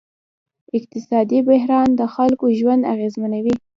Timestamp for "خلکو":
2.15-2.45